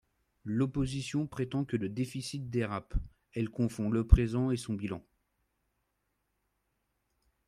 [0.45, 2.95] L’opposition prétend que les déficits dérapent,
[3.33, 5.05] elle confond le présent et son bilan.